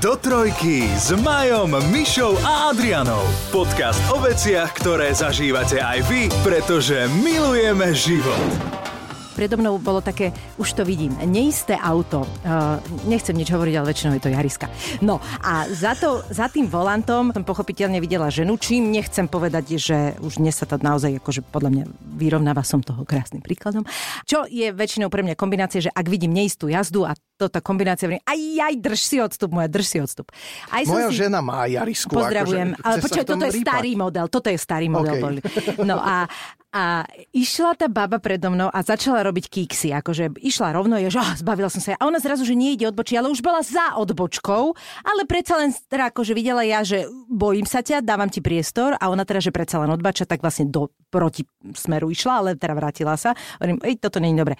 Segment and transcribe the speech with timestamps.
[0.00, 3.20] Do trojky s Majom, Mišou a Adrianou.
[3.52, 8.79] Podcast o veciach, ktoré zažívate aj vy, pretože milujeme život.
[9.40, 12.28] Predo mnou bolo také, už to vidím, neisté auto.
[12.44, 12.76] Uh,
[13.08, 14.68] nechcem nič hovoriť, ale väčšinou je to Jariska.
[15.00, 20.12] No a za, to, za tým volantom som pochopiteľne videla ženu, čím nechcem povedať, že
[20.20, 21.84] už dnes sa to naozaj, akože podľa mňa
[22.20, 23.88] vyrovnáva som toho krásnym príkladom.
[24.28, 28.40] Čo je väčšinou pre mňa kombinácia, že ak vidím neistú jazdu a toto kombinácia, aj,
[28.60, 30.28] aj, drž si odstup, moja, drž si odstup.
[30.68, 31.24] Aj Moja si...
[31.24, 32.12] žena má Jarisku.
[32.12, 32.76] Pozdravujem.
[32.76, 33.64] Akože, ale počkaj, toto je rýpať.
[33.64, 34.24] starý model.
[34.28, 35.16] Toto je starý model.
[35.16, 35.80] Okay.
[35.80, 36.28] No a,
[36.70, 37.02] a
[37.34, 39.90] išla tá baba predo mnou a začala robiť kiksy.
[39.90, 41.98] Akože išla rovno, je, že oh, zbavila som sa.
[41.98, 44.64] A ona zrazu, že nie ide odbočiť, ale už bola za odbočkou.
[45.02, 48.94] Ale predsa len teda akože videla ja, že bojím sa ťa, dávam ti priestor.
[49.02, 51.42] A ona teda, že predsa len odbača, tak vlastne do proti
[51.74, 53.34] smeru išla, ale teda vrátila sa.
[53.58, 54.54] Hovorím, ej, toto nie je dobre.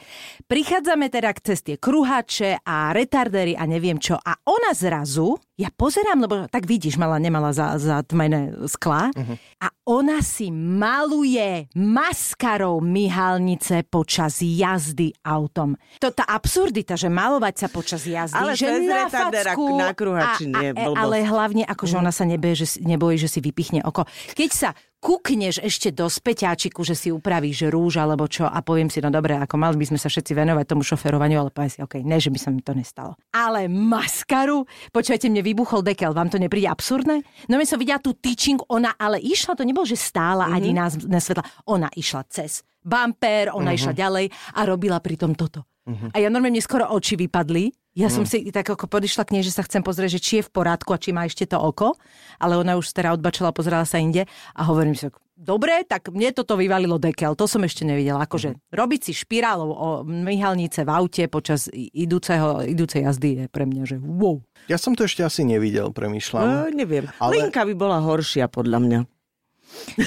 [0.51, 4.19] Prichádzame teda k cestie kruhače a retardery a neviem čo.
[4.19, 9.13] A ona zrazu, ja pozerám, lebo tak vidíš, mala, nemala za, za tmajné sklá.
[9.13, 9.37] Uh-huh.
[9.61, 15.77] A ona si maluje maskarou myhalnice počas jazdy autom.
[16.01, 20.73] To tá absurdita, že malovať sa počas jazdy, ale že na facku, na kruhači nie,
[20.73, 22.09] a, a, ale hlavne, akože uh-huh.
[22.09, 24.09] ona sa nebojí, že, nebojí, že si vypichne oko.
[24.33, 29.01] Keď sa kúkneš ešte do späťáčiku, že si upravíš rúž alebo čo a poviem si,
[29.01, 32.05] no dobre, ako mali by sme sa všetci venovať tomu šoferovaniu, ale poviem si, OK,
[32.05, 33.17] ne, že by sa mi to nestalo.
[33.33, 37.25] Ale maskaru, počujete, mne vybuchol dekel, vám to nepríde absurdné?
[37.49, 40.57] No my som videla tú tyčinku, ona ale išla, to nebolo, že stála mm-hmm.
[40.61, 43.81] ani nás na svetla, ona išla cez bumper, ona mm-hmm.
[43.81, 45.65] išla ďalej a robila pritom toto.
[45.89, 46.11] Mm-hmm.
[46.13, 48.31] A ja normálne skoro oči vypadli, ja som mm.
[48.31, 50.95] si tak ako podišla k nej, že sa chcem pozrieť, že či je v porádku
[50.95, 51.99] a či má ešte to oko,
[52.39, 56.55] ale ona už teda odbačala, pozerala sa inde a hovorím si, dobre, tak mne toto
[56.55, 58.23] vyvalilo dekel, to som ešte nevidela.
[58.23, 58.59] Akože mm.
[58.71, 63.97] robiť si špirálov o myhalnice v aute počas idúceho, idúcej jazdy je pre mňa, že
[63.99, 64.39] wow.
[64.71, 66.45] Ja som to ešte asi nevidel, premyšľam.
[66.47, 67.11] No, neviem.
[67.19, 67.43] Ale...
[67.43, 69.01] Linka by bola horšia podľa mňa.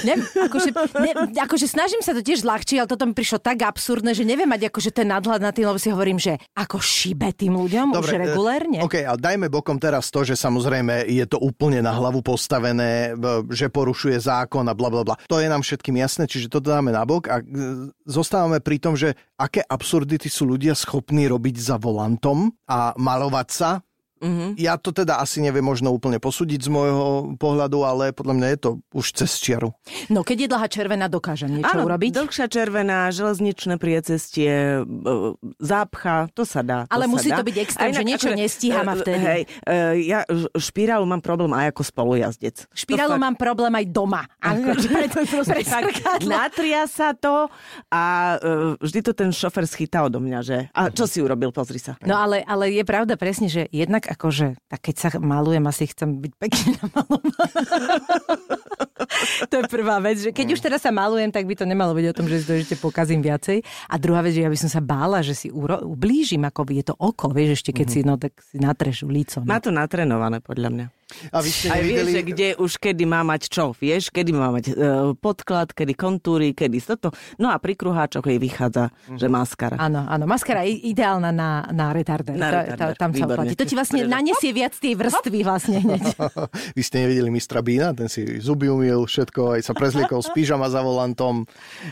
[0.04, 0.70] Ne, akože,
[1.00, 4.48] ne, akože snažím sa to tiež ľahčie, ale toto mi prišlo tak absurdné, že neviem
[4.48, 8.02] mať akože ten nadhľad na tým, lebo si hovorím, že ako šibe tým ľuďom Dobre,
[8.02, 8.80] už regulérne.
[8.86, 13.14] OK, a dajme bokom teraz to, že samozrejme je to úplne na hlavu postavené,
[13.52, 15.16] že porušuje zákon a bla bla bla.
[15.28, 17.44] To je nám všetkým jasné, čiže to dáme na bok a
[18.08, 23.70] zostávame pri tom, že aké absurdity sú ľudia schopní robiť za volantom a malovať sa
[24.24, 24.50] Mm-hmm.
[24.56, 28.60] Ja to teda asi neviem možno úplne posúdiť z môjho pohľadu, ale podľa mňa je
[28.64, 29.76] to už cez čiaru.
[30.08, 32.24] No keď je dlhá červená, dokáže niečo Áno, urobiť?
[32.24, 35.12] dlhšia červená, železničné priecestie, e,
[35.60, 36.88] zápcha, to sa dá.
[36.88, 37.44] Ale to musí dá.
[37.44, 39.26] to byť extrém, že niečo akože, nestíham a vtedy.
[39.28, 40.24] Hej, e, ja
[40.56, 42.56] špirálu mám problém aj ako spolujazdec.
[42.72, 44.24] Špirálu mám problém aj doma.
[46.24, 47.52] natria sa to
[47.92, 48.04] a
[48.40, 52.00] e, vždy to ten šofer schytá odo mňa, že a čo si urobil, pozri sa.
[52.08, 56.22] No ale, ale je pravda presne, že jednak akože, tak keď sa malujem, asi chcem
[56.22, 57.46] byť pekne namalovaná.
[59.52, 62.06] to je prvá vec, že keď už teraz sa malujem, tak by to nemalo byť
[62.10, 63.62] o tom, že si to ešte pokazím viacej.
[63.90, 66.84] A druhá vec, že ja by som sa bála, že si uro- ublížim, ako je
[66.86, 68.06] to oko, vieš, ešte keď mm-hmm.
[68.06, 69.44] si, no tak si natreš líco.
[69.44, 70.86] Má to natrenované, podľa mňa.
[71.32, 71.90] A vy ste nevideli...
[71.90, 74.74] vieš, že kde už kedy má mať čo, vieš, kedy má mať e,
[75.18, 77.14] podklad, kedy kontúry, kedy toto.
[77.40, 79.18] No a pri kruháčoch jej vychádza, mm.
[79.18, 79.76] že maskara.
[79.80, 82.36] Áno, áno, maskara je ideálna na, na retarder.
[82.36, 82.98] Na retarder.
[83.00, 83.56] tam sa oplatí.
[83.58, 86.04] To ti vlastne nanesie viac tej vrstvy vlastne hneď.
[86.78, 87.96] vy ste nevideli mistra Bína?
[87.98, 91.46] Ten si zuby umil, všetko, aj sa prezliekol z pyžama za volantom.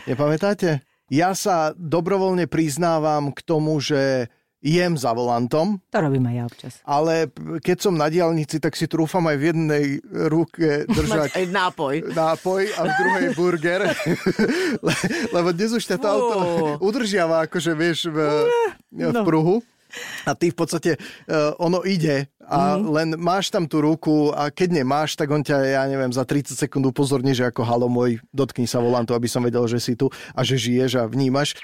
[0.04, 0.84] Nepamätáte?
[1.12, 5.82] Ja sa dobrovoľne priznávam k tomu, že jem za volantom.
[5.90, 6.72] To robím aj ja občas.
[6.86, 7.28] Ale
[7.58, 9.84] keď som na diálnici, tak si trúfam aj v jednej
[10.30, 11.94] ruke držať aj nápoj.
[12.14, 13.80] nápoj a v druhej burger.
[15.36, 16.36] lebo dnes už táto auto
[16.78, 18.18] udržiava, akože vieš, v,
[18.94, 19.26] v no.
[19.26, 19.58] pruhu.
[20.24, 22.88] A ty v podstate, uh, ono ide a mm.
[22.96, 26.56] len máš tam tú ruku a keď nemáš, tak on ťa, ja neviem, za 30
[26.56, 30.08] sekúnd upozorní, že ako halo môj, dotkni sa volantu, aby som vedel, že si tu
[30.32, 31.60] a že žiješ a vnímaš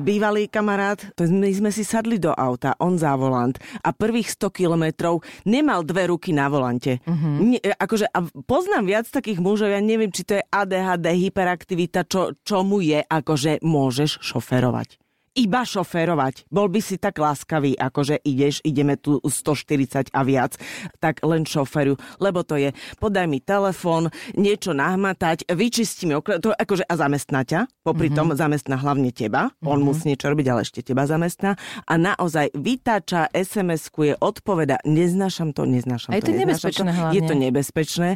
[0.00, 3.54] bývalý kamarát, my sme si sadli do auta, on za volant
[3.84, 6.98] a prvých 100 kilometrov nemal dve ruky na volante.
[7.04, 7.54] Uh-huh.
[7.54, 12.34] Ne, akože, a poznám viac takých mužov, ja neviem, či to je ADHD, hyperaktivita, čo,
[12.42, 15.09] čo mu je, akože môžeš šoferovať
[15.40, 16.52] iba šoférovať.
[16.52, 20.60] Bol by si tak láskavý, ako že ideš, ideme tu 140 a viac,
[21.00, 26.52] tak len šoferu, lebo to je, podaj mi telefón, niečo nahmatať, vyčisti mi okle, to
[26.52, 28.18] akože a zamestná ťa, popri mm-hmm.
[28.20, 29.84] tom zamestná hlavne teba, on mm-hmm.
[29.88, 31.56] musí niečo robiť, ale ešte teba zamestná
[31.88, 36.98] a naozaj vytáča SMS-ku, je odpoveda, neznášam to, neznášam a je to, to nebezpečné to,
[37.00, 37.14] hlavne.
[37.16, 38.10] Je to nebezpečné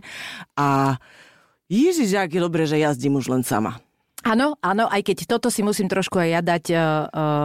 [0.61, 0.69] a
[1.73, 3.81] Ježiš, aký dobre, že jazdím už len sama.
[4.25, 6.89] Áno, áno, aj keď toto si musím trošku aj ja dať uh, uh,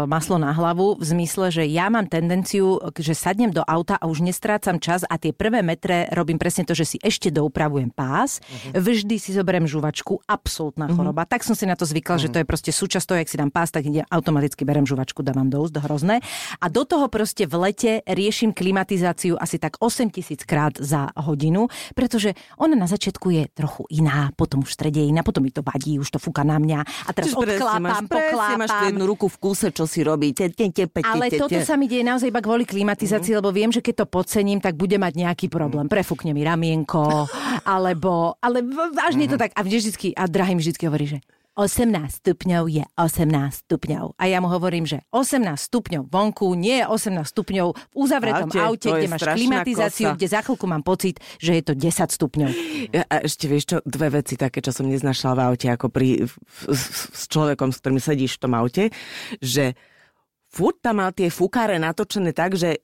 [0.08, 4.24] maslo na hlavu, v zmysle, že ja mám tendenciu, že sadnem do auta a už
[4.24, 8.80] nestrácam čas a tie prvé metre robím presne to, že si ešte doupravujem pás, uh-huh.
[8.80, 10.96] vždy si zoberiem žuvačku, absolútna uh-huh.
[10.96, 11.28] choroba.
[11.28, 12.32] Tak som si na to zvykla, uh-huh.
[12.32, 15.20] že to je proste súčasť toho, jak si dám pás, tak ide, automaticky berem žuvačku,
[15.20, 16.24] dávam do úst, hrozné.
[16.64, 21.68] A do toho proste v lete riešim klimatizáciu asi tak 8 tisíc krát za hodinu,
[21.92, 25.52] pretože ona na začiatku je trochu iná, potom už v strede je iná, potom mi
[25.52, 28.60] to vadí, už to fúka na mňa mňa a teraz Čiže odklápam, máš, poklápam.
[28.62, 30.38] máš jednu ruku v kúse, čo si robí.
[30.38, 31.50] Te, te, te, te, ale te, te.
[31.50, 33.38] toto sa mi deje naozaj iba kvôli klimatizácii, mm.
[33.42, 35.90] lebo viem, že keď to podcením, tak bude mať nejaký problém.
[35.90, 37.26] Prefúkne mi ramienko,
[37.66, 38.62] alebo, ale
[38.94, 39.32] vážne mm.
[39.34, 39.52] to tak.
[39.58, 41.20] A vždycky, a drahý mi vždycky hovorí, že
[41.60, 44.16] 18 stupňov je 18 stupňov.
[44.16, 48.64] A ja mu hovorím, že 18 stupňov vonku nie je 18 stupňov v uzavretom aute,
[48.64, 50.16] aute kde máš klimatizáciu, kosa.
[50.16, 52.52] kde za chvíľku mám pocit, že je to 10 stupňov.
[53.12, 56.24] A ešte vieš čo, dve veci také, čo som neznašla v aute, ako pri,
[57.12, 58.84] s človekom, s ktorým sedíš v tom aute,
[59.44, 59.76] že
[60.48, 62.80] furt tam mal tie fukáre natočené tak, že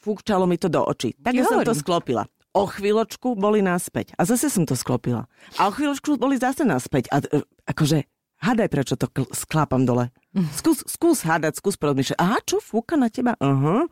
[0.00, 1.12] fúkčalo mi to do očí.
[1.20, 2.24] Tak ja som to sklopila
[2.56, 4.16] o chvíľočku boli naspäť.
[4.16, 5.28] A zase som to sklopila.
[5.60, 7.12] A o chvíľočku boli zase naspäť.
[7.12, 8.08] A e, akože,
[8.40, 10.12] hádaj, prečo to kl- sklápam dole.
[10.52, 12.20] Skús, skús hádať, skús porozmýšľať.
[12.20, 13.40] Aha, čo, fúka na teba?
[13.40, 13.88] Uh-huh.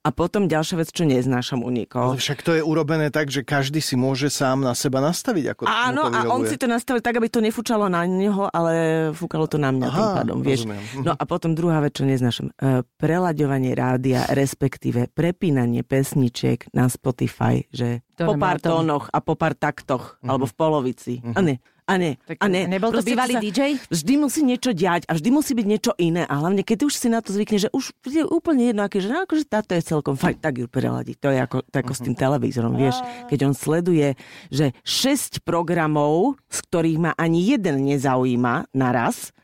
[0.00, 2.16] A potom ďalšia vec, čo neznášam u nikoho.
[2.16, 5.52] Ale však to je urobené tak, že každý si môže sám na seba nastaviť.
[5.52, 8.72] Ako Áno, a on si to nastavil tak, aby to nefúčalo na neho, ale
[9.12, 10.38] fúkalo to na mňa Aha, tým pádom.
[10.40, 10.64] Vieš?
[10.96, 12.56] No a potom druhá vec, čo neznášam.
[12.56, 19.36] E, prelaďovanie rádia, respektíve prepínanie pesničiek na Spotify, že to po pár tónoch a po
[19.36, 20.28] pár taktoch, uh-huh.
[20.32, 21.14] alebo v polovici.
[21.20, 21.36] Uh-huh.
[21.36, 22.70] A ne, a nie, tak a nie.
[22.70, 23.60] Nebol to bývalý sa, DJ?
[23.90, 26.22] Vždy musí niečo diať a vždy musí byť niečo iné.
[26.30, 29.10] A hlavne, keď už si na to zvykne, že už je úplne jedno, aké, že
[29.10, 31.16] no, akože táto je celkom fajn, tak ju preladiť.
[31.18, 33.02] To je ako, to ako s tým televízorom, vieš.
[33.26, 34.14] Keď on sleduje,
[34.54, 39.34] že 6 programov, z ktorých ma ani jeden nezaujíma naraz,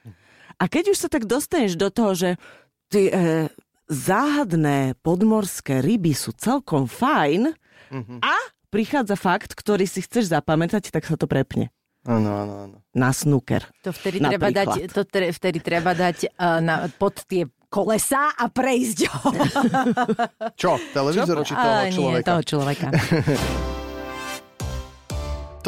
[0.59, 2.31] a keď už sa tak dostaneš do toho, že
[2.91, 3.47] ty, e,
[3.87, 7.55] záhadné podmorské ryby sú celkom fajn
[7.95, 8.19] mm-hmm.
[8.21, 8.35] a
[8.69, 11.71] prichádza fakt, ktorý si chceš zapamätať, tak sa to prepne.
[12.09, 12.77] Áno, áno, áno.
[12.97, 13.69] Na snooker.
[13.85, 18.49] To vtedy treba dať, to tre, vtedy treba dať uh, na, pod tie kolesa a
[18.49, 19.29] prejsť ho.
[20.61, 20.81] Čo?
[20.97, 22.17] Televízor či toho a, človeka?
[22.17, 22.89] Nie, toho človeka.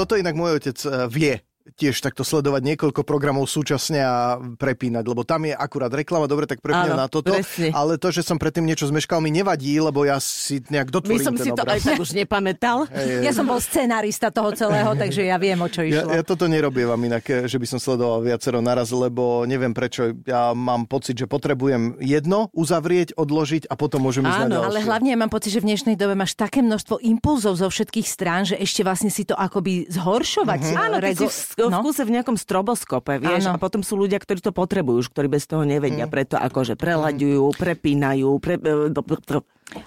[0.01, 1.45] Toto inak môj otec uh, vie
[1.75, 6.63] tiež takto sledovať niekoľko programov súčasne a prepínať, lebo tam je akurát reklama, dobre, tak
[6.63, 7.71] prepínam na toto, presne.
[7.75, 11.27] ale to, že som predtým niečo zmeškal, mi nevadí, lebo ja si nejak dotvorím My
[11.27, 11.65] som si obraz.
[11.65, 12.79] to aj tak už nepamätal.
[12.91, 16.11] Hey, ja som bol scenárista toho celého, takže ja viem, o čo išlo.
[16.11, 20.13] Ja, ja toto nerobievam inak, že by som sledoval viacero naraz, lebo neviem prečo.
[20.27, 24.83] Ja mám pocit, že potrebujem jedno uzavrieť, odložiť a potom môžem ísť Áno, na ale
[24.83, 28.43] hlavne ja mám pocit, že v dnešnej dobe máš také množstvo impulzov zo všetkých strán,
[28.45, 30.61] že ešte vlastne si to akoby zhoršovať.
[30.61, 30.85] Uh-huh.
[30.91, 31.29] Áno, ty si
[31.69, 31.85] v, v no?
[31.85, 33.59] kúse v nejakom nejakom stroboskope, vieš, ano.
[33.59, 36.13] a potom sú ľudia, ktorí to potrebujú, ktorí bez toho nevedia, mm.
[36.15, 38.55] preto akože prelaďujú, prepínajú, pre...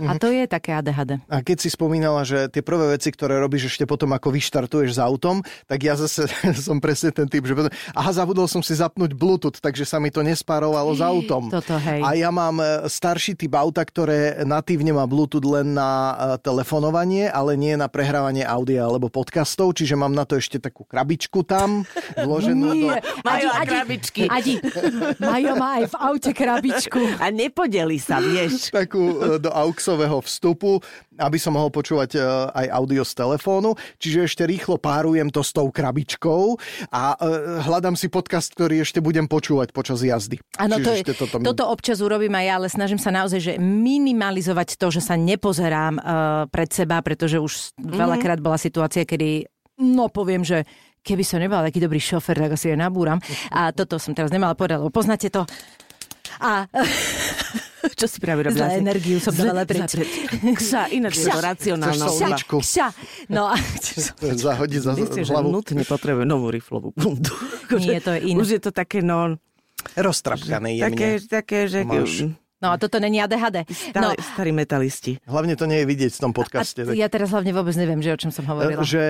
[0.07, 1.19] A to je také ADHD.
[1.27, 4.99] A keď si spomínala, že tie prvé veci, ktoré robíš ešte potom, ako vyštartuješ s
[4.99, 6.27] autom, tak ja zase
[6.65, 7.53] som presne ten typ, že
[7.91, 11.51] aha, zabudol som si zapnúť Bluetooth, takže sa mi to nespárovalo s autom.
[11.51, 12.01] Toto, hej.
[12.01, 17.27] A ja mám e, starší typ auta, ktoré natívne má Bluetooth len na e, telefonovanie,
[17.27, 21.83] ale nie na prehrávanie audia alebo podcastov, čiže mám na to ešte takú krabičku tam
[22.25, 22.87] vloženú nie.
[22.87, 22.95] do...
[23.23, 24.21] Majo Adi, krabičky.
[24.31, 24.55] Adi,
[25.19, 27.01] Majo má aj v aute krabičku.
[27.19, 28.71] A nepodeli sa, vieš.
[28.71, 30.77] Takú e, do auxového vstupu,
[31.17, 32.19] aby som mohol počúvať e,
[32.53, 33.73] aj audio z telefónu.
[33.97, 36.61] Čiže ešte rýchlo párujem to s tou krabičkou
[36.93, 37.27] a e,
[37.65, 40.37] hľadám si podcast, ktorý ešte budem počúvať počas jazdy.
[40.61, 41.45] Áno, to je, toto, mi...
[41.49, 45.97] toto občas urobím aj ja, ale snažím sa naozaj že minimalizovať to, že sa nepozerám
[45.97, 46.03] uh,
[46.53, 47.97] pred seba, pretože už mm-hmm.
[47.97, 49.49] veľakrát bola situácia, kedy
[49.81, 50.61] no poviem, že
[51.03, 53.19] keby som nebol taký dobrý šofer, tak asi aj nabúram.
[53.51, 55.43] A toto som teraz nemala povedať, lebo poznáte to.
[56.39, 56.65] A
[57.99, 58.71] Čo si práve robila?
[58.71, 59.99] Za energiu som dala preč.
[60.39, 62.87] Kša, ináč je to racionálna kša, kša.
[63.27, 63.55] No a...
[64.47, 67.33] Zahodiť za Myslím, že nutne potrebuje novú riflovú bundu.
[67.83, 68.39] Nie, to je iné.
[68.39, 69.35] Už je to také, no...
[69.99, 70.95] Roztrapkané jemne.
[70.95, 71.83] Také, také že...
[71.83, 72.31] Máš.
[72.63, 73.67] No a toto není ADHD.
[73.67, 74.23] Stále, no.
[74.23, 75.19] Starí metalisti.
[75.27, 76.87] Hlavne to nie je vidieť v tom podcaste.
[76.87, 78.79] A ja teraz hlavne vôbec neviem, že o čom som hovorila.
[78.79, 79.03] Že...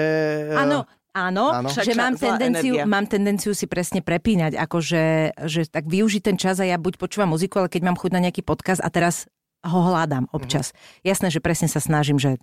[0.57, 1.69] Áno, Áno, Áno.
[1.69, 5.01] že mám tendenciu, mám tendenciu si presne prepínať, akože
[5.45, 8.23] že tak využiť ten čas a ja buď počúvam muziku, ale keď mám chuť na
[8.25, 9.29] nejaký podcast a teraz
[9.63, 10.73] ho hľadám občas.
[10.73, 11.07] Mm-hmm.
[11.07, 12.35] Jasné, že presne sa snažím, že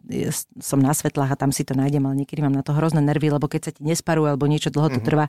[0.62, 3.28] som na svetlách a tam si to nájdem, ale niekedy mám na to hrozné nervy,
[3.28, 5.08] lebo keď sa ti nesparuje alebo niečo dlho to mm-hmm.
[5.10, 5.26] trvá.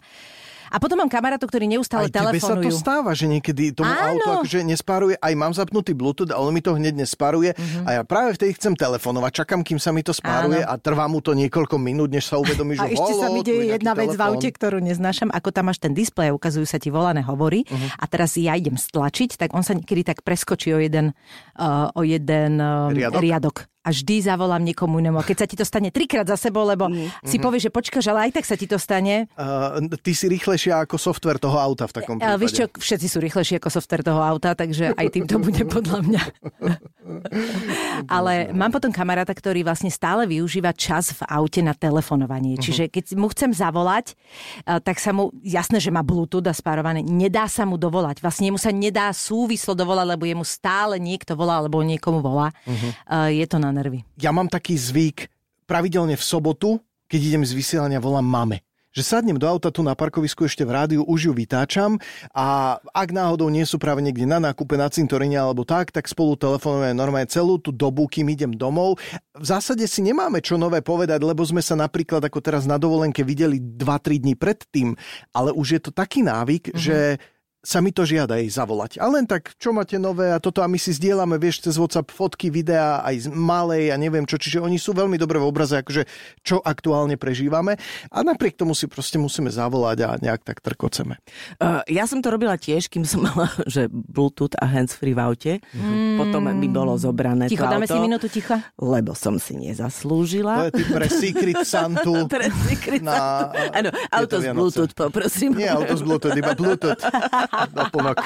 [0.72, 2.74] A potom mám kamarátov, ktorí neustále Aj tebe sa to telefonujú.
[2.74, 4.16] stáva, že niekedy tomu Áno.
[4.16, 7.84] auto akože nespáruje, aj mám zapnutý Bluetooth, ale on mi to hneď nespáruje Mhm.
[7.84, 11.20] a ja práve vtedy chcem telefonovať, čakám, kým sa mi to spáruje a trvá mu
[11.20, 14.16] to niekoľko minút, než sa uvedomí, že A ešte sa mi deje jedna vec v
[14.16, 14.28] telefón.
[14.34, 17.88] aute, ktorú neznášam, ako tam máš ten displej a ukazujú sa ti volané hovory Mhm.
[17.94, 21.12] a teraz ja idem stlačiť, tak on sa niekedy tak preskočí o jeden,
[21.56, 23.20] uh, o jeden uh, Riadok?
[23.20, 23.58] riadok.
[23.82, 25.18] A vždy zavolám niekomu inému.
[25.18, 27.26] A keď sa ti to stane trikrát za sebou, lebo Mhm.
[27.26, 29.26] si povieš, že počkáš, ale aj tak sa ti to stane.
[29.34, 32.40] Uh, ty si rýchlejšia ako software toho auta v takom Ale prípade.
[32.40, 36.00] vieš čo, všetci sú rýchlejší ako software toho auta, takže aj tým to bude podľa
[36.00, 36.22] mňa.
[38.08, 42.58] Ale mám potom kamaráta, ktorý vlastne stále využíva čas v aute na telefonovanie.
[42.58, 47.04] Čiže keď mu chcem zavolať, eh, tak sa mu, jasné, že má Bluetooth a spárované,
[47.04, 48.24] nedá sa mu dovolať.
[48.24, 52.50] Vlastne mu sa nedá súvislo dovolať, lebo jemu stále niekto volá, alebo niekomu volá.
[52.66, 54.04] Eh, Je to na nervy.
[54.22, 55.28] Ja mám taký zvyk,
[55.66, 58.64] pravidelne v sobotu, keď idem z vysielania, volám mame.
[58.92, 61.96] Že sadnem do auta tu na parkovisku ešte v rádiu, už ju vytáčam
[62.36, 66.36] a ak náhodou nie sú práve niekde na nákupe, na cintorine alebo tak, tak spolu
[66.36, 69.00] telefonujeme normálne celú tú dobu, kým idem domov.
[69.32, 73.24] V zásade si nemáme čo nové povedať, lebo sme sa napríklad ako teraz na dovolenke
[73.24, 74.92] videli 2-3 dní predtým,
[75.32, 76.82] ale už je to taký návyk, mm-hmm.
[76.84, 77.16] že
[77.62, 78.98] sa mi to žiada jej zavolať.
[78.98, 82.10] A len tak, čo máte nové a toto a my si zdieľame, vieš, cez WhatsApp
[82.10, 85.78] fotky, videá aj z malej a neviem čo, čiže oni sú veľmi dobre v obraze,
[85.78, 86.10] akože
[86.42, 87.78] čo aktuálne prežívame
[88.10, 91.22] a napriek tomu si proste musíme zavolať a nejak tak trkoceme.
[91.62, 95.54] Uh, ja som to robila tiež, kým som mala že Bluetooth a handsfree v aute.
[95.78, 96.18] Mm.
[96.18, 98.58] Potom by bolo zobrané Ticho, to dáme auto, si minútu ticha?
[98.82, 100.74] Lebo som si To nezaslúžila.
[100.74, 102.26] je ty pre Secret Santu.
[102.26, 103.70] Pre secret Na, Santu.
[103.78, 104.58] Áno, auto z Vianoce.
[104.58, 105.52] Bluetooth, poprosím.
[105.54, 106.98] Nie auto z Bluetooth, iba Bluetooth.
[107.78, 108.18] Doplnok.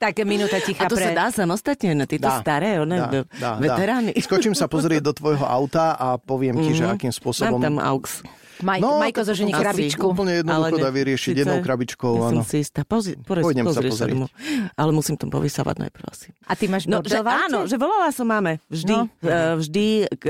[0.00, 1.04] Tak minúta ticha A to pre...
[1.06, 4.12] sa dá samostatne na tieto Dá, staré, one, Dá, dá, veterány.
[4.16, 4.20] dá.
[4.24, 7.60] Skočím sa pozrieť do tvojho auta a poviem ti, že akým spôsobom...
[7.60, 8.12] Mám tam aux.
[8.60, 10.04] Maj, No, Majko asi krabičku.
[10.04, 12.12] Úplne jednoducho Ale dá vyriešiť jednou krabičkou.
[12.16, 12.40] Ja áno.
[12.40, 12.84] som si istá.
[12.84, 14.12] Pozri, pozri, Pôjdem sa pozri pozrieť.
[14.12, 14.26] tomu.
[14.76, 16.28] Ale musím to povysávať najprv asi.
[16.44, 18.58] A ty máš No, že, áno, že volala som máme.
[18.68, 19.06] Vždy, No.
[19.06, 19.58] no.
[19.60, 19.86] vždy
[20.18, 20.24] k,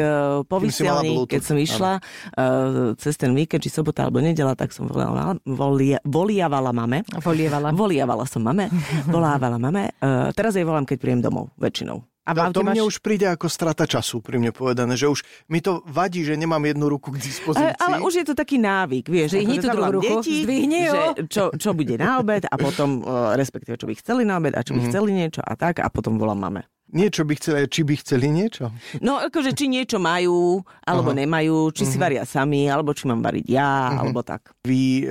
[0.45, 4.71] po vysielaní, Bluetooth, keď som išla uh, cez ten víkend, či sobota alebo nedela, tak
[4.71, 7.03] som volala, volia, voliavala mame.
[7.21, 7.73] Volievala.
[7.73, 8.69] Voliavala som mame,
[9.07, 9.95] volávala mame.
[9.99, 12.10] Uh, teraz jej volám, keď príjem domov, väčšinou.
[12.31, 12.89] A aute to mne máš...
[12.91, 16.63] už príde ako strata času, pri mne povedané, že už mi to vadí, že nemám
[16.63, 17.75] jednu ruku k dispozícii.
[17.75, 19.35] Ale, ale už je to taký návyk, vieš.
[19.35, 20.93] Zdvihni akože tú druhú ruku, ju.
[20.95, 24.55] že čo, čo bude na obed a potom, uh, respektíve, čo by chceli na obed
[24.55, 24.89] a čo by Mhm.
[24.89, 26.63] chceli niečo a tak a potom volám mame.
[26.93, 28.75] Niečo by chceli, či by chceli niečo?
[28.99, 31.19] No akože či niečo majú, alebo Aha.
[31.19, 31.89] nemajú, či Mhm.
[31.89, 34.53] si varia sami, alebo či mám variť ja, alebo tak.
[34.61, 35.05] Vy e,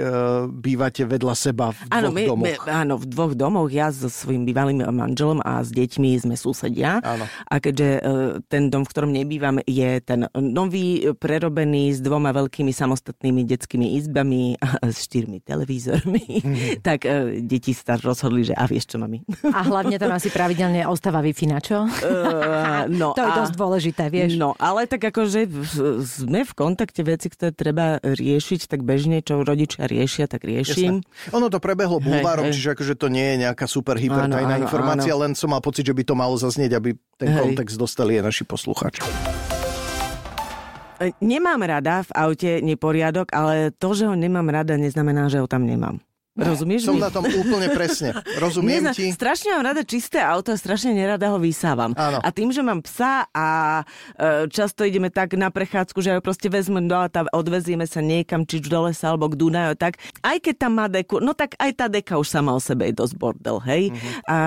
[0.46, 2.46] bývate vedľa seba v dvoch Áno, my, domoch.
[2.46, 3.70] my, áno, v dvoch domoch.
[3.70, 7.00] Ja so svojím bývalým manželom a s deťmi sme susedia.
[7.00, 7.24] Áno.
[7.26, 8.02] A keďže e,
[8.46, 14.54] ten dom, v ktorom nebývam, je ten nový, prerobený s dvoma veľkými samostatnými detskými izbami
[14.58, 16.66] a s štyrmi televízormi, Mhm.
[16.88, 19.24] tak e, deti sa rozhodli, že a vieš čo, mami.
[19.48, 21.32] A hlavne tam asi pravidelne ostáva wi
[21.70, 21.86] čo?
[21.86, 22.10] E,
[22.90, 24.36] no, To je a- dosť dôležité, vieš.
[24.36, 29.46] No, ale tak akože v- sme v kontakte veci, ktoré treba riešiť, tak bežne, čo
[29.46, 31.06] rodičia riešia, tak riešim.
[31.06, 31.32] Jasné.
[31.32, 32.58] Ono to prebehlo bulvárom, hej.
[32.58, 35.86] čiže akože to nie je nejaká super hypertajná Áno, áno, informácia, len som mal pocit,
[35.86, 37.42] že by to malo zaznieť, aby ten Hej.
[37.46, 39.06] kontext dostali aj naši posluchači.
[41.00, 45.48] E, Nemám rada v aute neporiadok, ale to, že ho nemám rada, neznamená, že ho
[45.48, 46.02] tam nemám.
[46.42, 47.02] Rozumieš Som mi?
[47.02, 48.12] na tom úplne presne.
[48.36, 49.10] Rozumiem Nezna- ti.
[49.10, 51.92] Strašne mám rada čisté auto a strašne nerada ho vysávam.
[51.94, 52.18] Áno.
[52.18, 53.48] A tým, že mám psa a
[54.14, 58.44] e, často ideme tak na prechádzku, že ho proste vezmem do auta, odvezieme sa niekam,
[58.44, 61.72] či do lesa alebo k Dunaju, tak aj keď tam má deku, no tak aj
[61.74, 63.90] tá deka už sama o sebe je dosť bordel, hej?
[63.90, 64.10] Mhm.
[64.26, 64.38] A,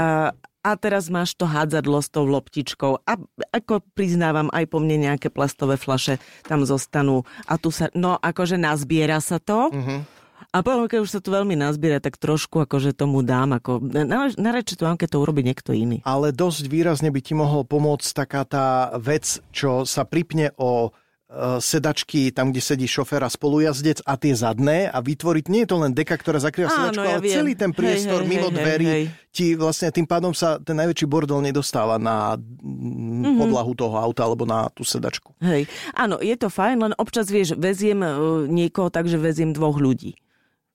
[0.63, 3.13] a teraz máš to hádzadlo s tou loptičkou a
[3.51, 8.55] ako priznávam, aj po mne nejaké plastové flaše tam zostanú a tu sa, no akože
[8.55, 9.75] nazbiera sa to.
[9.75, 10.22] Mhm.
[10.53, 14.29] A potom, keď už sa tu veľmi nazbiera, tak trošku akože tomu dám, ako na,
[14.29, 16.05] na reči tu mám, keď to urobí niekto iný.
[16.05, 18.67] Ale dosť výrazne by ti mohol pomôcť taká tá
[19.01, 20.93] vec, čo sa pripne o
[21.33, 25.71] e, sedačky, tam, kde sedí šofér a spolujazdec a tie zadné a vytvoriť, nie je
[25.73, 27.33] to len deka, ktorá zakrýva sedačku, ja ale viem.
[27.33, 29.33] celý ten Hej, priestor hej, mimo hej, dverí hej, hej.
[29.33, 33.25] ti vlastne tým pádom sa ten najväčší bordel nedostáva na Mhm.
[33.25, 35.33] mm, podlahu toho auta alebo na tú sedačku.
[35.41, 35.65] Hej,
[35.97, 40.13] áno, je to fajn, len občas, vieš, veziem uh, niekoho tak, že veziem dvoch ľudí.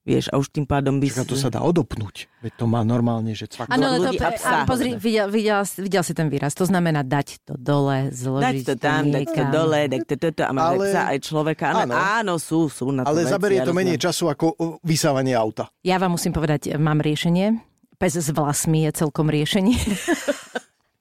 [0.07, 1.05] Vieš, a už tým pádom by...
[1.05, 2.31] Čaká, to sa dá odopnúť.
[2.39, 3.67] Veď to má normálne, že cvak.
[3.67, 4.49] Áno, ale to, ľudí a psa.
[4.53, 6.55] áno, pozri, videl, videl, videl si ten výraz.
[6.55, 9.47] To znamená dať to dole, zložiť Dať to tam, dať to niekam.
[9.51, 11.65] dole, dať to toto a máš Ale- psa aj človeka.
[11.69, 11.93] Áno, Áno.
[11.93, 15.35] áno sú, sú na to Ale veci, zaberie ja to menej času ako o, vysávanie
[15.35, 15.67] auta.
[15.83, 17.59] Ja vám musím povedať, mám riešenie.
[17.97, 19.75] Pes s vlasmi je celkom riešenie.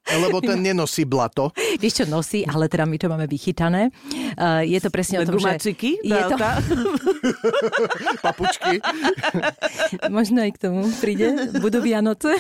[0.07, 1.51] Lebo ten nenosí blato.
[1.83, 3.91] Vieš čo nosí, ale teda my to máme vychytané.
[4.39, 5.59] Uh, je to presne o tom, že...
[5.59, 5.91] Gumačiky?
[5.99, 6.37] Je to,
[8.25, 8.79] Papučky.
[10.17, 12.39] možno aj k tomu príde, budú Vianoce.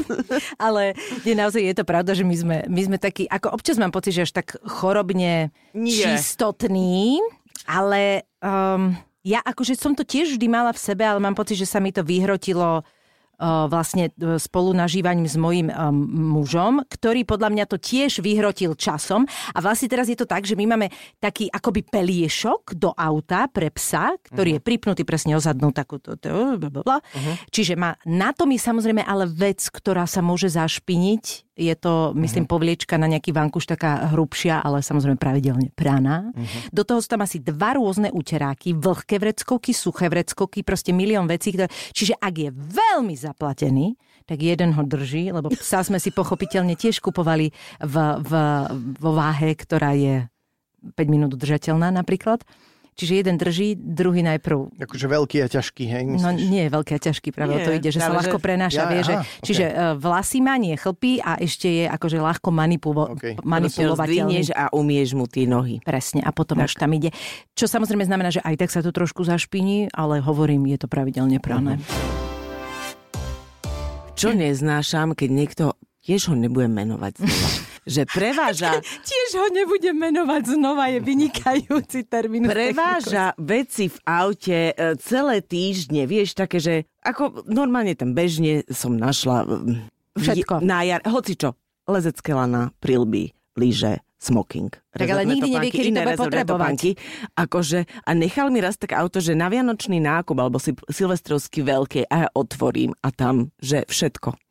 [0.57, 0.95] Ale
[1.27, 4.15] je naozaj, je to pravda, že my sme, my sme takí, ako občas mám pocit,
[4.15, 6.17] že až tak chorobne Nie.
[6.17, 7.19] čistotní,
[7.67, 8.95] ale um,
[9.27, 11.91] ja akože som to tiež vždy mala v sebe, ale mám pocit, že sa mi
[11.91, 12.87] to vyhrotilo
[13.40, 15.93] vlastne uh, spolu nažívaním s mojim um,
[16.37, 19.28] mužom, ktorý podľa mňa to tiež vyhrotil časom.
[19.55, 20.90] A vlastne teraz je to tak, že my máme
[21.23, 26.19] taký akoby peliešok do auta pre psa, ktorý je pripnutý presne o zadnú takúto.
[26.19, 27.35] Uh-huh.
[27.55, 31.46] Čiže má, na tom je samozrejme ale vec, ktorá sa môže zašpiniť.
[31.57, 36.29] Je to, myslím, povliečka na nejaký vankuš taká hrubšia, ale samozrejme pravidelne praná.
[36.69, 41.57] Do toho sú tam asi dva rôzne uteráky, vlhké vreckovky, suché vreckovky, proste milión vecí.
[41.57, 41.73] Ktoré...
[41.97, 43.97] Čiže ak je veľmi zaplatený,
[44.29, 47.49] tak jeden ho drží, lebo psa sme si pochopiteľne tiež kupovali
[47.81, 48.33] v, v,
[49.01, 50.29] vo váhe, ktorá je
[50.93, 52.45] 5 minút udržateľná napríklad.
[52.97, 56.03] Čiže jeden drží, druhý najprv Akože veľký a ťažký, hej?
[56.09, 56.49] No Myslíš?
[56.49, 58.88] nie je veľké a ťažký, práve Nie, to ide, že sa ľahko že- prenáša, Ja,
[58.88, 59.45] vie, že, aha, ok.
[59.45, 63.37] čiže uh, vlasy má, nie chlpy a ešte je akože ľahko manipulo- Ok.
[63.37, 64.49] Proste ho manipulovateľný.
[64.50, 65.85] a umieš mu tie nohy.
[65.85, 67.12] Presne, a potom už tam ide.
[67.53, 71.37] Čo samozrejme znamená, že aj tak sa to trošku zašpiní, ale hovorím, je to pravidelne
[71.37, 71.76] prané.
[74.17, 75.65] Čo neznášam, keď niekto,
[76.07, 77.51] tiež ho nebudem menovať znova,
[77.99, 78.71] že preváža,
[79.11, 82.47] Tiež ho nebudem menovať znova, je vynikajúci termín.
[82.47, 88.95] preváža veci v aute e, celé týždne, vieš, také, že ako normálne tam bežne som
[88.95, 90.65] našla mm, Všetko.
[90.65, 91.53] Na jar, hoci čo,
[91.85, 94.73] lezecké lana, prilby, lyže, smoking.
[94.97, 96.49] Tak ale nikdy nevie, kedy to bude potrebovať.
[96.49, 96.91] topánky.
[97.37, 102.09] Akože, a nechal mi raz tak auto, že na vianočný nákup, alebo si silvestrovský veľký,
[102.09, 104.46] a ja otvorím a tam, že všetko.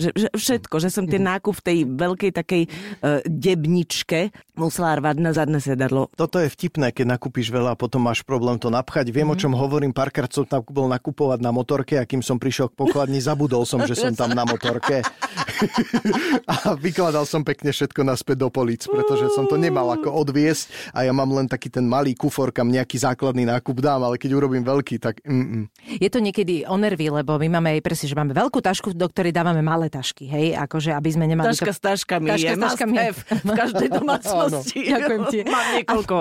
[0.00, 5.16] Že, že všetko, že som ten nákup v tej veľkej takej uh, debničke musela rvať
[5.20, 6.08] na zadné sedadlo.
[6.14, 9.10] Toto je vtipné, keď nakúpiš veľa a potom máš problém to napchať.
[9.10, 9.34] Viem, Mhm.
[9.34, 9.92] o čom hovorím.
[9.92, 13.82] Párkrát som tam bol nakupovať na motorke a kým som prišiel k pokladni, zabudol som,
[13.84, 15.02] že som tam na motorke.
[16.52, 21.04] a vykladal som pekne všetko naspäť do polic, pretože som to nemal ako odviesť a
[21.06, 24.64] ja mám len taký ten malý kufor, kam nejaký základný nákup dám, ale keď urobím
[24.64, 25.64] veľký, tak mm, mm.
[26.00, 29.06] Je to niekedy o nervy, lebo my máme aj presne, že máme veľkú tašku, do
[29.06, 31.74] ktorej dávame malé tašky, hej, akože aby sme nemali Taška to...
[31.74, 32.94] s taškami Taška je s taškami.
[33.42, 34.78] v každej domácnosti.
[34.86, 35.38] Ďakujem ti.
[35.50, 36.14] Mám niekoľko.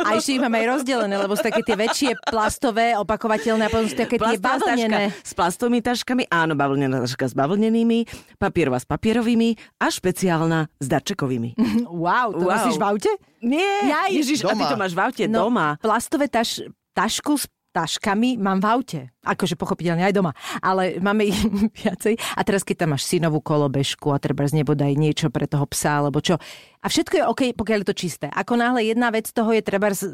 [0.00, 3.86] A ešte ich máme aj rozdelené, lebo sú také tie väčšie plastové, opakovateľné a potom
[3.86, 5.14] sú také tie Plastová bavlnené.
[5.14, 7.98] taška s plastovými taškami, áno, bavlnená taška s bavlnenými,
[8.36, 11.54] papierová s papierovými a špeciálna s darčekovými.
[11.86, 12.50] Wow, to Wow.
[12.52, 13.10] nosíš v aute?
[13.40, 14.10] Nie, Jaj.
[14.12, 14.66] Ježiš, a ty Doma.
[14.66, 15.66] to máš v aute doma.
[15.78, 19.00] Plastové taš, tašku s taškami mám v aute.
[19.24, 20.32] Akože pochopiteľne aj doma.
[20.60, 21.40] Ale máme ich
[21.82, 22.20] viacej.
[22.36, 26.04] A teraz, keď tam máš synovú kolobežku a treba z nebodaj niečo pre toho psa,
[26.04, 26.36] alebo čo.
[26.84, 28.26] A všetko je OK, pokiaľ je to čisté.
[28.28, 30.12] Ako náhle jedna vec toho je treba z-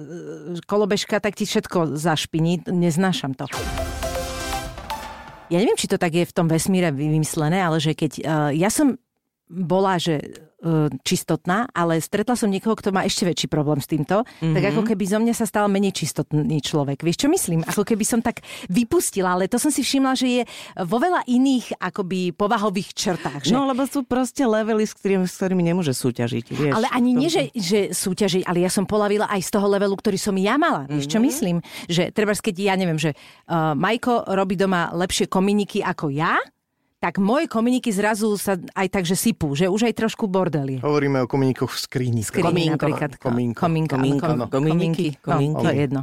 [0.64, 2.70] kolobežka, tak ti všetko zašpiní.
[2.70, 3.50] Neznášam to.
[5.48, 8.12] Ja neviem, či to tak je v tom vesmíre vymyslené, ale že keď...
[8.20, 9.00] Uh, ja som
[9.48, 10.20] bola, že
[10.62, 14.54] uh, čistotná, ale stretla som niekoho, kto má ešte väčší problém s týmto, mm-hmm.
[14.54, 17.00] tak ako keby zo mňa sa stal menej čistotný človek.
[17.00, 17.64] Vieš, čo myslím?
[17.64, 20.42] Ako keby som tak vypustila, ale to som si všimla, že je
[20.84, 23.48] vo veľa iných akoby povahových črtách.
[23.48, 23.54] Že...
[23.56, 26.44] No, lebo sú proste levely, s ktorými, s ktorými nemôže súťažiť.
[26.52, 26.72] Vieš.
[26.76, 30.18] Ale ani nie, že, že súťažiť, ale ja som polavila aj z toho levelu, ktorý
[30.20, 30.84] som ja mala.
[30.84, 31.64] Vieš, čo myslím?
[31.88, 36.36] Že treba, keď ja neviem, že uh, Majko robí doma lepšie kominiky ako ja,
[36.98, 40.78] tak moje kominiky zrazu sa aj tak, že sypú, že už aj trošku bordel je.
[40.78, 42.20] Hovoríme o komínikoch v skrini.
[42.20, 43.14] Skrini napríklad.
[43.16, 43.58] Komínko.
[43.60, 43.94] Komínko.
[43.94, 44.44] Komínko, no.
[44.46, 45.54] kom- Komíniky, komínky.
[45.54, 46.00] No, to je jedno.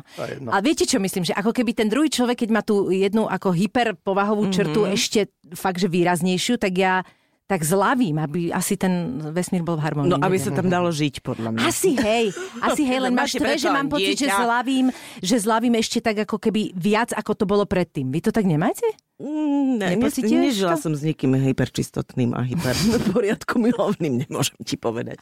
[0.48, 1.28] A viete, čo myslím?
[1.28, 5.78] Že ako keby ten druhý človek, keď má tú jednu ako hyperpovahovú črtu ešte fakt,
[5.78, 7.04] že výraznejšiu, tak ja
[7.46, 10.18] tak zlavím, aby asi ten vesmír bol v harmonii.
[10.18, 11.62] No, aby sa tam dalo žiť, podľa mňa.
[11.62, 14.42] Asi hej, asi hej, len máš preto že mám pocit, že dieťa.
[14.42, 14.86] zlavím,
[15.22, 18.10] že zlavím ešte tak ako keby viac, ako to bolo predtým.
[18.10, 18.86] Vy to tak nemáte?
[19.22, 20.10] Mm, ne, ne,
[20.42, 20.90] nežila to?
[20.90, 22.76] som s niekým hyperčistotným a hyper
[23.14, 25.22] poriadku milovným, nemôžem ti povedať.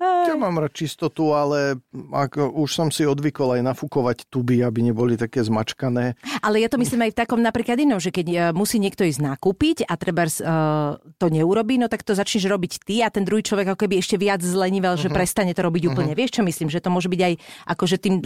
[0.00, 5.14] Ja mám rád čistotu, ale ako, už som si odvykol aj nafúkovať tuby, aby neboli
[5.14, 6.18] také zmačkané.
[6.42, 9.20] Ale ja to myslím aj v takom napríklad inom, že keď e, musí niekto ísť
[9.22, 13.44] nakúpiť a treba uh, to neurobí, no tak to začneš robiť ty a ten druhý
[13.44, 16.12] človek ako keby ešte viac zlenivel, že prestane to robiť úplne.
[16.16, 16.68] Vieš, čo myslím?
[16.68, 17.34] Že to môže byť aj
[17.70, 18.24] akože tým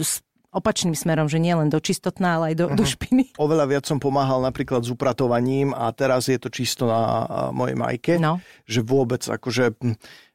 [0.49, 3.33] opačným smerom, že nie len do čistotná, ale aj do, do špiny.
[3.45, 8.13] Oveľa viac som pomáhal napríklad s upratovaním a teraz je to čisto na mojej majke,
[8.17, 8.41] No.
[8.65, 9.77] že vôbec akože...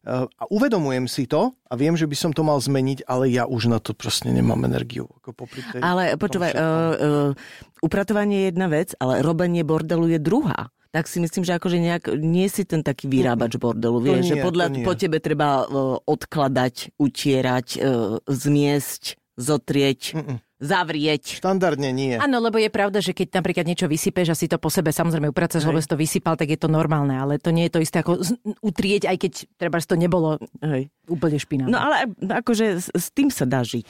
[0.05, 3.49] eh, A uvedomujem si to a viem, že by som to mal zmeniť, ale ja
[3.49, 5.09] už na to proste nemám energiu.
[5.21, 10.21] Ako popri tej, Ale počúvaj, uh, uh, upratovanie je jedna vec, ale robenie bordelu je
[10.21, 10.71] druhá.
[10.95, 14.71] tak si myslím, že akože nejak, nie si ten taký vyrábač bordelu, vieš, že podľa,
[14.87, 20.38] po tebe treba uh, odkladať, utierať, uh, zmiesť, zotrieť, Mm-mm.
[20.64, 21.38] Zavrieť.
[21.38, 22.16] Štandardne nie.
[22.16, 25.29] Áno, lebo je pravda, že keď napríklad niečo vysypeš a si to po sebe samozrejme
[25.29, 28.00] upraceš, lebo si to vysypal, tak je to normálne, ale to nie je to isté
[28.00, 28.24] ako
[28.64, 30.88] utrieť, aj keď treba to nebolo Hej.
[31.07, 31.68] úplne špinavé.
[31.68, 33.85] No ale akože s, s tým sa dá žiť.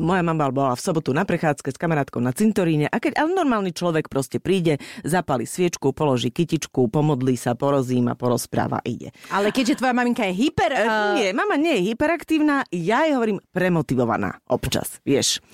[0.00, 3.76] Moja mama bola v sobotu na prechádzke s kamarátkou na cintoríne a keď ale normálny
[3.76, 9.12] človek proste príde, zapali sviečku, položí kytičku, pomodlí sa, porozíma, porozpráva, ide.
[9.28, 10.70] Ale keďže tvoja maminka je hyper...
[10.72, 15.44] Uh, Nie, mama nie je hyperaktívna, ja jej hovorím premotivovaná občas, vieš.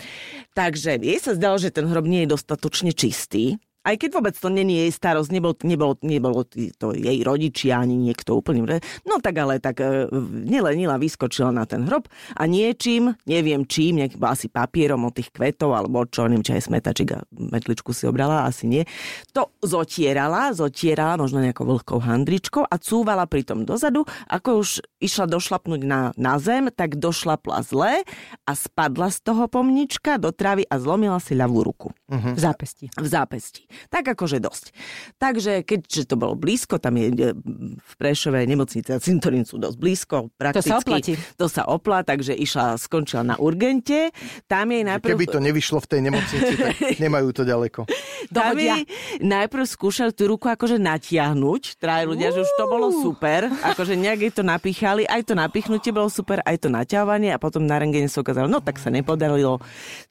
[0.55, 4.51] Takže jej sa zdalo, že ten hrob nie je dostatočne čistý, aj keď vôbec to
[4.51, 8.83] není jej starosť, nebol, nebolo, nebolo to jej rodičia ani niekto úplne.
[9.07, 9.79] No tak ale tak
[10.27, 15.79] nelenila, vyskočila na ten hrob a niečím, neviem čím, nejak, asi papierom od tých kvetov
[15.79, 18.83] alebo čo, neviem, či aj smetačik a metličku si obrala, asi nie.
[19.31, 24.03] To zotierala, zotierala možno nejakou vlhkou handričkou a cúvala pritom dozadu.
[24.27, 28.01] Ako už išla došlapnúť na, na zem, tak došlapla zle
[28.49, 32.89] a spadla z toho pomnička do trávy a zlomila si ľavú ruku v zápesti.
[32.97, 33.69] v zápesti.
[33.93, 34.73] Tak akože dosť.
[35.21, 37.37] Takže keďže to bolo blízko, tam je
[37.77, 40.73] v Prešove nemocnice a cintorín sú dosť blízko, prakticky.
[40.73, 41.13] sa oplatí.
[41.37, 44.15] To sa opla, takže išla, skončila na urgente.
[44.49, 45.13] Tam jej najprv...
[45.13, 47.85] Keby to nevyšlo v tej nemocnici, tak nemajú to ďaleko.
[48.33, 48.89] Tam jej
[49.21, 51.77] najprv skúšali tú ruku akože natiahnuť.
[51.77, 53.53] Traja ľudia, že už to bolo super.
[53.63, 54.86] Akože nejak jej to napíchali.
[54.87, 57.35] Aj to napichnutie bolo super, aj to naťahovanie.
[57.35, 59.59] A potom na rengene sa ukázalo, no tak sa nepodarilo,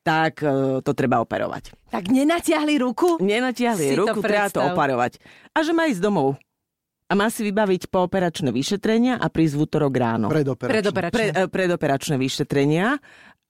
[0.03, 1.71] tak e, to treba operovať.
[1.89, 3.17] Tak nenatiahli ruku?
[3.23, 5.17] Nenatiahli Si to ruku, treba to oparovať.
[5.55, 6.35] A že má ísť domov.
[7.05, 10.25] A má si vybaviť pooperačné vyšetrenia a prísť v útorok ráno.
[10.25, 10.73] Predoperačne.
[10.73, 11.13] Predoperačne.
[11.13, 12.97] Pre, e, predoperačné vyšetrenia.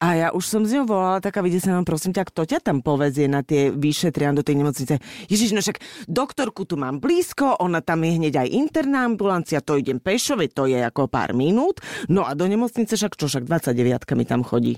[0.05, 3.25] A ja už som s ňou volala, taká nám, prosím ťa, kto ťa tam povezie
[3.25, 5.01] na tie vyšetrenia do tej nemocnice?
[5.25, 9.81] Ježiš, no však doktorku tu mám blízko, ona tam je hneď aj interná ambulancia, to
[9.81, 11.81] idem pešo, to je ako pár minút.
[12.05, 14.77] No a do nemocnice však čo, však 29 mi tam chodí.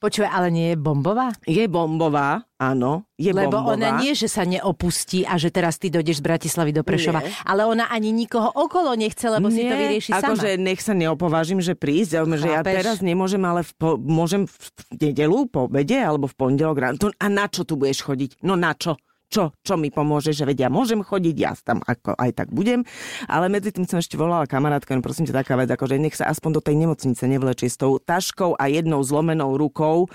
[0.00, 1.28] Počuje, ale nie je bombová?
[1.44, 3.76] Je bombová, áno, je Lebo bombová.
[3.76, 7.28] ona nie, že sa neopustí a že teraz ty dojdeš z Bratislavy do Prešova, Nie.
[7.44, 10.32] ale ona ani nikoho okolo nechce, lebo si to vyrieši sama.
[10.32, 12.74] akože nech sa neopovážim, že prísť, ale že ja Chápeš?
[12.74, 16.96] teraz nemôžem, ale v po, môžem v, v nedelu po obede alebo v pondelok ráno.
[16.98, 18.40] To- A na čo tu budeš chodiť?
[18.40, 18.96] No na čo?
[19.30, 22.82] Čo, čo mi pomôže, že vedia, môžem chodiť, ja tam ako aj tak budem.
[23.30, 26.26] Ale medzi tým som ešte volala kamarátka, no prosím ťa taká vec, akože nech sa
[26.34, 30.10] aspoň do tej nemocnice nevlečie s tou taškou a jednou zlomenou rukou,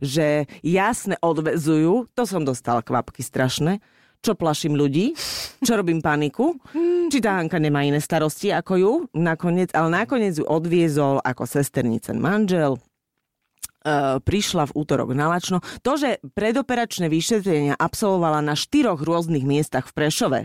[0.00, 3.84] že jasne odvezujú, to som dostala kvapky strašné,
[4.24, 5.12] čo plaším ľudí,
[5.60, 6.56] čo robím paniku,
[7.12, 12.16] či tá Hanka nemá iné starosti ako ju, nakoniec, ale nakoniec ju odviezol ako sesternicen
[12.16, 12.80] manžel,
[14.18, 15.60] prišla v útorok na Lačno.
[15.84, 20.40] To, že predoperačné vyšetrenia absolvovala na štyroch rôznych miestach v Prešove,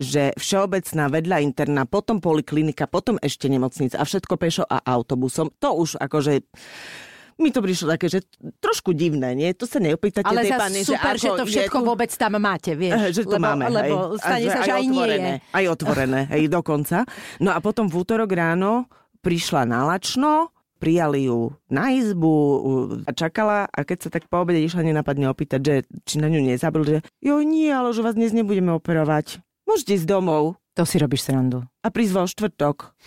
[0.00, 5.68] že všeobecná vedľa interná, potom poliklinika, potom ešte nemocnica a všetko pešo a autobusom, to
[5.70, 6.42] už akože
[7.40, 8.20] mi to prišlo také, že
[8.60, 9.50] trošku divné, nie?
[9.56, 12.32] To sa neopýtate ale tej pani, super, že, ako to je všetko tu- vôbec tam
[12.38, 12.92] máte, vieš.
[12.94, 14.20] Eh, Že to lebo, máme, Lebo hej.
[14.20, 15.48] stane A sa, že aj nie otvorené, je.
[15.50, 16.96] Aj otvorené, hej, dokonca.
[17.40, 18.86] No a potom v útorok ráno
[19.24, 20.52] prišla na Lačno,
[20.82, 22.34] prijali ju na izbu
[23.06, 26.42] a čakala a keď sa tak po obede išla nenapadne opýtať, že či na ňu
[26.42, 29.38] nezabil, že jo nie, ale že vás dnes nebudeme operovať.
[29.62, 31.62] Môžete ísť domov To si robíš srandu.
[31.86, 32.98] a vo štvrtok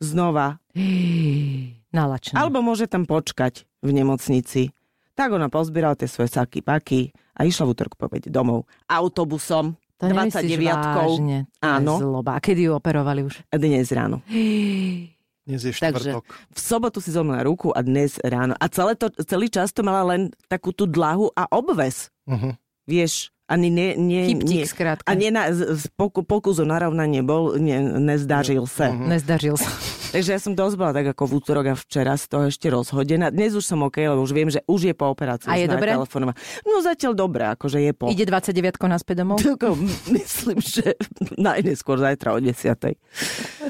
[0.00, 0.56] znova.
[1.92, 2.36] Nalačné.
[2.36, 4.72] Alebo môže tam počkať v nemocnici.
[5.12, 8.64] Tak ona pozbierala tie svoje saky, paky a išla v útorok po obede domov.
[8.88, 9.76] Autobusom.
[9.98, 11.10] to nemyslíš 29-kou.
[11.12, 11.38] vážne.
[11.58, 11.92] To Áno.
[11.98, 12.38] Zloba.
[12.38, 13.42] A kedy ju operovali už?
[13.52, 14.22] Dnes ráno.
[15.48, 16.24] Dnes je Takže štvrtok.
[16.28, 18.52] v sobotu si zlomila ruku a dnes ráno.
[18.60, 22.12] A celé to, celý čas to mala len takú tú dlahu a obves.
[22.28, 22.52] Uh-huh.
[22.84, 25.08] Vieš, ani ne, nie, nie, skrátka.
[25.08, 25.48] a nie na,
[26.28, 28.92] pokus o narovnanie bol, ne, nezdažil sa.
[28.92, 29.08] Mhm.
[29.08, 29.72] Nezdažil sa.
[30.08, 33.28] Takže ja som dosť bola tak ako v útorok a včera z toho ešte rozhodená.
[33.28, 35.52] Dnes už som OK, lebo už viem, že už je po operácii.
[35.52, 35.92] A je dobre?
[35.92, 36.36] natelefonovala.
[36.64, 38.08] No zatiaľ dobre, akože je po.
[38.08, 39.36] Ide 29 naspäť domov?
[39.44, 39.76] Tako,
[40.16, 40.96] myslím, že
[41.36, 42.96] najneskôr zajtra o 10.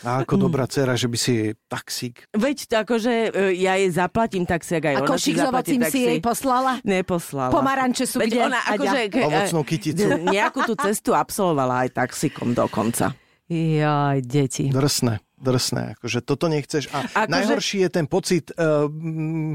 [0.06, 2.30] A ako dobrá dcera, že by si taxík.
[2.30, 5.74] Veď to akože e, ja jej zaplatím taxi, ak aj A ona košík s zaplatí
[5.74, 6.72] ovocím si jej poslala?
[6.86, 7.50] Neposlala.
[7.50, 8.42] Pomaranče sú Veď kde?
[8.46, 10.06] ona akože, ke, Ovocnú kyticu.
[10.38, 13.10] nejakú tú cestu absolvovala aj taxikom dokonca.
[13.50, 14.68] Jaj, deti.
[14.68, 15.94] Drsné, drsné.
[15.94, 16.90] Akože toto nechceš.
[16.90, 18.50] A Akože- najhorší je ten pocit...
[18.52, 18.90] Uh,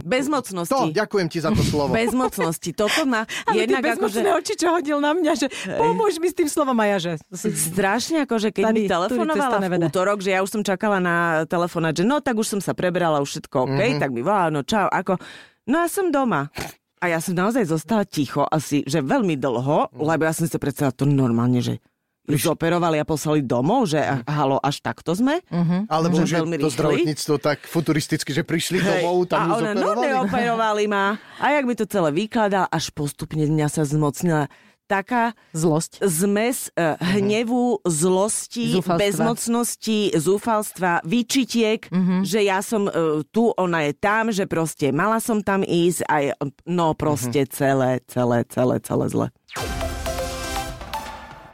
[0.01, 0.71] Bezmocnosti.
[0.71, 1.91] to, ďakujem ti za to slovo.
[1.91, 2.71] Bezmocnosti.
[2.71, 4.17] Toto má Ale jednak tie akože...
[4.17, 7.11] bezmocné oči, čo hodil na mňa, že pomôž mi s tým slovom a ja, že...
[7.69, 9.85] Strašne akože keď Tady, mi telefonovala v nevede.
[9.85, 11.15] útorok, že ja už som čakala na
[11.45, 13.99] telefonát, že no tak už som sa prebrala, už všetko OK, Mhm.
[13.99, 15.19] tak mi volá, no čau, ako...
[15.65, 16.51] No ja som doma.
[16.97, 19.99] A ja som naozaj zostala ticho asi, že veľmi dlho, Mhm.
[20.01, 21.83] lebo ja som si predstavila to normálne, že
[22.25, 24.23] ju zoperovali a poslali domov, že Mhm.
[24.25, 25.43] halo, až takto sme.
[25.85, 29.03] Alebo Že že veľmi to zdravotníctvo tak futuristicky, že prišli Hej.
[29.03, 30.07] domov, tam a ju ona, no zoperovali.
[30.07, 31.05] neoperovali ma.
[31.37, 34.47] A jak mi to celé vykladal, až postupne mňa sa zmocnila
[34.85, 35.99] taká Zlosť.
[36.01, 38.99] zmes uh, hnevu, zlosti, Zúfalstva.
[38.99, 41.87] bezmocnosti, zúfalstva, výčitiek,
[42.21, 46.15] že ja som uh, tu, ona je tam, že proste mala som tam ísť a
[46.21, 46.31] je,
[46.65, 49.27] no proste celé, celé, celé, celé zle.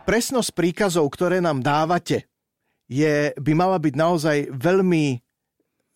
[0.09, 2.25] Presnosť príkazov, ktoré nám dávate,
[2.89, 5.21] je, by mala byť naozaj veľmi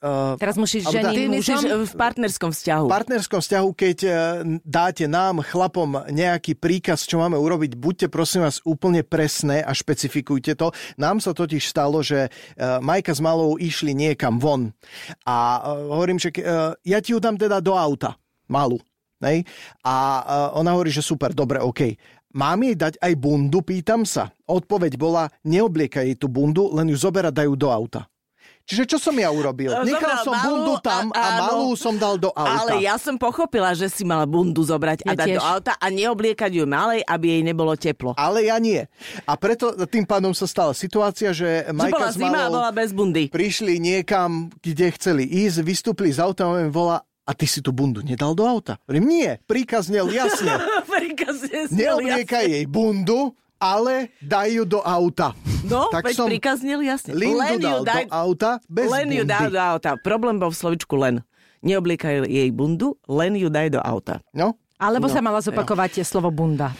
[0.05, 1.61] uh, Teraz musíš ženiť mužom.
[1.65, 2.85] uh, v partnerskom vzťahu?
[2.85, 4.13] v partnerskom vzťahu, keď eh,
[4.61, 10.53] dáte nám, chlapom, nejaký príkaz, čo máme urobiť, buďte prosím vás úplne presné a špecifikujte
[10.53, 10.69] to.
[11.01, 12.29] Nám sa totiž stalo, že
[12.61, 14.77] Majka s Malou išli niekam von
[15.25, 16.29] a hovorím, že
[16.85, 18.13] ja ti ju dám teda do auta,
[18.45, 18.77] Malu.
[19.23, 19.47] Nej?
[19.87, 19.95] A
[20.59, 21.95] ona hovorí, že super, dobre, OK.
[22.33, 24.33] Mám jej dať aj bundu, pýtam sa.
[24.43, 28.09] Odpoveď bola, neobliekaj jej tú bundu, len ju zober a dajú do auta.
[28.63, 29.75] Čiže čo som ja urobil?
[29.83, 32.63] Nechal zobral som malú bundu tam a- a, malú som dal do auta.
[32.63, 35.35] Ale ja som pochopila, že si mala bundu zobrať a Ja dať tiež.
[35.35, 38.15] do auta a neobliekať ju malej, aby jej nebolo teplo.
[38.15, 38.87] Ale ja nie.
[39.21, 42.71] A preto tým pádom sa stala situácia, že Majka bola s zima a Malou bola
[42.71, 43.27] bez bundy.
[43.27, 48.03] prišli niekam, kde chceli ísť, vystúpili z auta a volá, a ty si tú bundu
[48.03, 48.75] nedal do auta?
[48.83, 50.59] Hovorím, nie, príkaz znel jasne.
[50.93, 55.31] Príkaz je znel Neobliekaj jej bundu, ale daj ju do auta.
[55.63, 57.15] No, tak veď som príkaz znel jasne.
[57.15, 59.31] Lindu Len ju dal daj, do auta bez len ju bundy.
[59.31, 59.89] daj do auta.
[60.03, 61.23] Problém bol v slovičku len.
[61.63, 64.19] Neobliekaj jej bundu, len ju daj do auta.
[64.35, 66.75] No, Alebo sa mala zopakovať slovo bunda.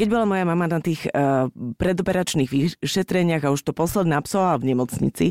[0.00, 2.48] Keď bola moja mama na tých uh, predoperačných
[2.80, 5.26] vyšetreniach a už to posledné absolvovala v nemocnici,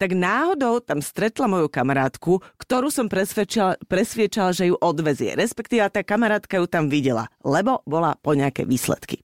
[0.00, 5.36] tak náhodou tam stretla moju kamarátku, ktorú som presviečala, že ju odvezie.
[5.36, 9.20] Respektíve tá kamarátka ju tam videla, lebo bola po nejaké výsledky.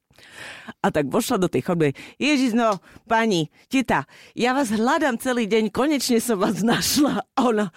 [0.85, 1.97] A tak vošla do tej chodby.
[2.21, 2.77] Ježiš, no,
[3.09, 4.05] pani, tita,
[4.37, 7.25] ja vás hľadám celý deň, konečne som vás našla.
[7.25, 7.73] A ona,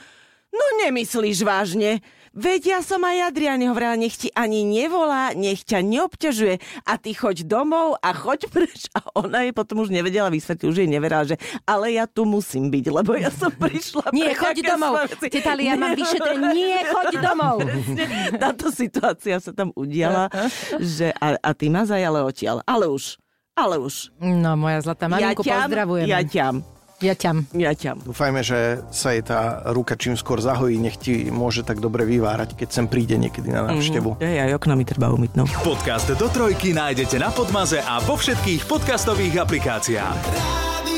[0.51, 2.03] no nemyslíš vážne?
[2.33, 7.13] Veď ja som aj Adriane hovorila, nech ti ani nevolá, nech ťa neobťažuje a ty
[7.13, 8.89] choď domov a choď preč.
[8.97, 11.37] A ona jej potom už nevedela vysvetliť, už jej neverala, že
[11.69, 14.09] ale ja tu musím byť, lebo ja som prišla.
[14.17, 14.97] Nie, choď domov.
[14.97, 15.27] svoje veci.
[15.29, 16.49] Teta Lia, mám vyšetrenie.
[16.57, 17.55] Nie, choď domov.
[17.61, 18.03] Presne,
[18.41, 20.33] táto situácia sa tam udiala,
[20.97, 22.65] že a, a ty ma zajale odtiaľ.
[22.65, 23.21] Ale už,
[23.53, 24.09] ale už.
[24.17, 26.07] No, moja zlatá maminku, ja ťam, pozdravujem.
[26.09, 26.55] ja ťam,
[27.03, 27.45] ja ťam.
[27.53, 27.99] ja ťam.
[28.07, 32.55] dúfajme, že sa jej tá ruka čím skôr zahojí, nech ti môže tak dobre vyvárať,
[32.55, 34.23] keď sem príde niekedy na návštevu.
[34.23, 35.43] Hej, aj okno mi treba umyť, no.
[35.61, 40.92] Podcast do trojky nájdete na Podmaze a vo všetkých podcastových aplikáciách.